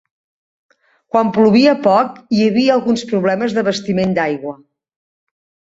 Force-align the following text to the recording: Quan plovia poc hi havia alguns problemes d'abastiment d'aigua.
Quan 1.15 1.29
plovia 1.35 1.75
poc 1.83 2.17
hi 2.37 2.41
havia 2.47 2.73
alguns 2.79 3.05
problemes 3.13 3.55
d'abastiment 3.59 4.19
d'aigua. 4.19 4.59